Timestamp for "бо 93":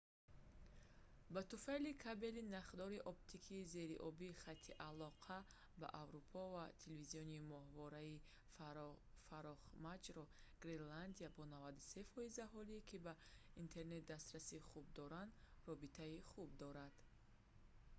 11.37-12.45